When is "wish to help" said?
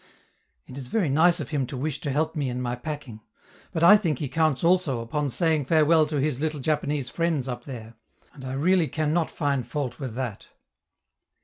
1.77-2.35